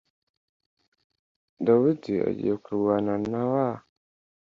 Dawidi 1.65 2.13
agiye 2.29 2.55
kurwana 2.63 3.13
na 3.31 3.41
wa 3.51 3.67